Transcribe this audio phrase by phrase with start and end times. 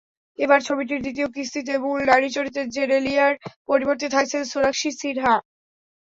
[0.39, 3.33] এবার ছবিটির দ্বিতীয় কিস্তিতে, মূল নারী চরিত্রে জেনেলিয়ার
[3.69, 5.35] পরিবর্তে থাকছেন সোনাক্ষী সিনহা।